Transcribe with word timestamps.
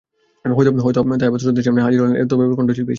হয়তো 0.45 0.99
তাই 1.19 1.27
আবার 1.27 1.39
শ্রোতাদের 1.39 1.63
সামনে 1.63 1.81
হাজির 1.81 1.99
হলেন, 2.01 2.27
তবে 2.27 2.41
এবার 2.45 2.55
কণ্ঠশিল্পী 2.55 2.69
হিসেবে। 2.73 2.89